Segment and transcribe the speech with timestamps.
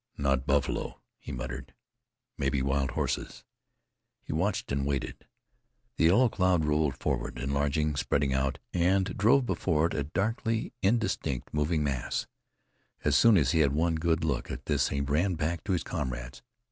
[0.17, 1.75] "Not buffalo," he muttered,
[2.35, 3.43] "maybe wild horses."
[4.23, 5.27] He watched and waited.
[5.97, 11.53] The yellow cloud rolled forward, enlarging, spreading out, and drove before it a darkly indistinct,
[11.53, 12.25] moving mass.
[13.03, 15.83] As soon as he had one good look at this he ran back to his
[15.83, 16.41] comrades.